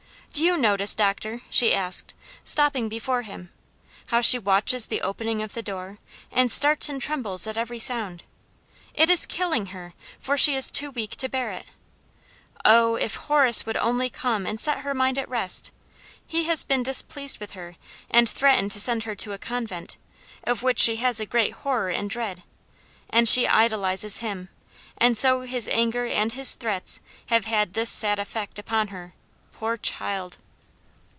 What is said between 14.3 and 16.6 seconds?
and set her mind at rest! He